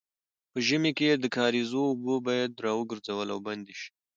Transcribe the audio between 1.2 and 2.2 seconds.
کاریزو اوبه